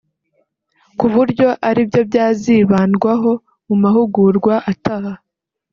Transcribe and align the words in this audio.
ku 0.97 1.05
buryo 1.13 1.47
ari 1.69 1.81
byo 1.89 2.01
byazibandwaho 2.09 3.31
mu 3.67 3.75
mahugurwa 3.83 4.53
ataha 4.71 5.11